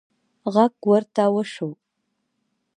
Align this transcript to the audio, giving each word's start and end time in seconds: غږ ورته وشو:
غږ 0.53 0.73
ورته 0.89 1.23
وشو: 1.33 1.69